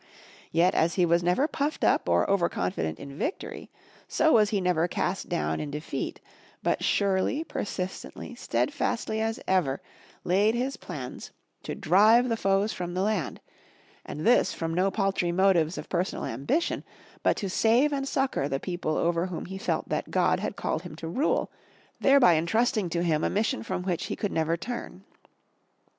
[0.51, 3.69] Yet as he was never puffed up or over confident in victory,
[4.07, 6.19] so was he never cast down in defeat,
[6.63, 9.79] but surely, persistently, steadfastly as ever,
[10.23, 11.29] laid his plans
[11.61, 13.41] to drive 83 M Y BOOK HOUSE the foes from the land;
[14.03, 16.83] and this from no paltry motives of per sonal ambition,
[17.21, 20.81] but to save and succor the people over whom he felt that God had called
[20.81, 21.51] him to rule,
[21.99, 25.03] thereby entrusting to him a mission from which he could never turn.